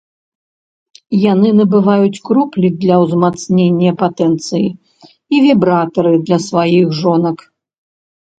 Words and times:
Яны 1.31 1.49
набываюць 1.59 2.21
кроплі 2.29 2.67
для 2.85 2.95
ўзмацнення 3.03 3.91
патэнцыі 4.01 4.67
і 5.11 5.35
вібратары 5.45 6.15
для 6.31 6.37
сваіх 6.49 6.99
жонак. 7.03 7.37